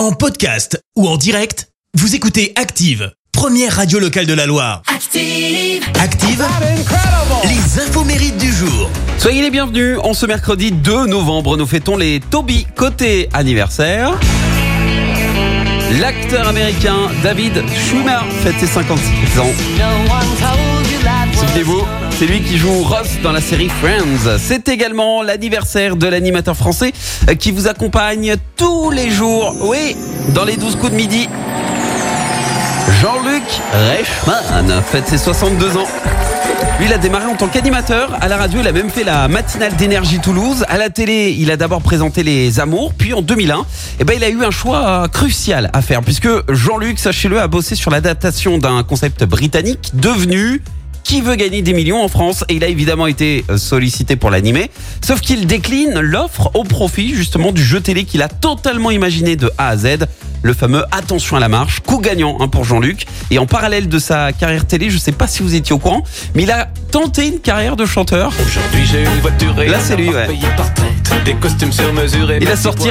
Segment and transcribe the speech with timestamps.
[0.00, 4.80] En podcast ou en direct, vous écoutez Active, première radio locale de la Loire.
[4.86, 5.84] Active.
[6.00, 6.42] Active,
[7.44, 8.88] les infos mérites du jour.
[9.18, 9.98] Soyez les bienvenus.
[10.02, 14.18] En ce mercredi 2 novembre, nous fêtons les Toby côté anniversaire.
[16.00, 19.52] L'acteur américain David Schwimmer fête ses 56 ans.
[21.34, 21.84] Souvenez-vous,
[22.20, 24.36] c'est lui qui joue Ross dans la série Friends.
[24.38, 26.92] C'est également l'anniversaire de l'animateur français
[27.38, 29.56] qui vous accompagne tous les jours.
[29.62, 29.96] Oui,
[30.34, 31.30] dans les 12 coups de midi.
[33.00, 35.86] Jean-Luc Reichmann fête ses 62 ans.
[36.78, 38.14] Lui, il a démarré en tant qu'animateur.
[38.20, 40.66] À la radio, il a même fait la matinale d'énergie Toulouse.
[40.68, 42.92] À la télé, il a d'abord présenté Les Amours.
[42.92, 43.64] Puis en 2001,
[43.98, 46.02] eh ben, il a eu un choix crucial à faire.
[46.02, 50.60] Puisque Jean-Luc, sachez-le, a bossé sur l'adaptation d'un concept britannique devenu
[51.10, 54.70] qui veut gagner des millions en France et il a évidemment été sollicité pour l'animer.
[55.02, 59.50] Sauf qu'il décline l'offre au profit justement du jeu télé qu'il a totalement imaginé de
[59.58, 60.06] A à Z
[60.42, 63.98] le fameux attention à la marche coup gagnant hein, pour Jean-Luc et en parallèle de
[63.98, 66.02] sa carrière télé je sais pas si vous étiez au courant
[66.34, 69.96] mais il a tenté une carrière de chanteur Aujourd'hui j'ai une voiture et Là, c'est
[69.96, 70.26] lui, ouais.
[70.26, 71.24] payé par tête.
[71.24, 72.90] Des costumes sur mesure et Il a sorti dis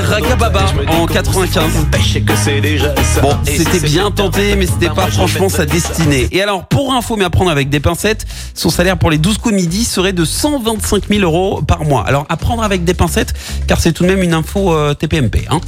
[0.87, 1.71] en qu'on 95.
[1.71, 3.21] s'est empêché que déjà ça.
[3.21, 6.27] Bon, c'était bien tenté, mais c'était ben pas franchement sa destinée.
[6.31, 9.37] Et alors, pour info, mais à prendre avec des pincettes, son salaire pour les 12
[9.37, 12.03] coups de midi serait de 125 000 euros par mois.
[12.07, 13.33] Alors, à prendre avec des pincettes,
[13.67, 15.47] car c'est tout de même une info euh, TPMP.
[15.49, 15.59] Hein.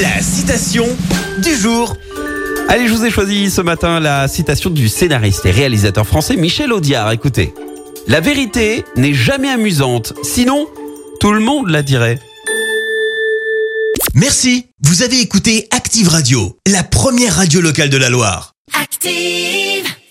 [0.00, 0.86] La citation
[1.42, 1.96] du jour.
[2.68, 6.72] Allez, je vous ai choisi ce matin la citation du scénariste et réalisateur français Michel
[6.72, 7.12] Audiard.
[7.12, 7.52] Écoutez,
[8.08, 10.66] la vérité n'est jamais amusante, sinon
[11.20, 12.18] tout le monde la dirait.
[14.14, 18.54] Merci, vous avez écouté Active Radio, la première radio locale de la Loire.
[18.80, 19.92] Active.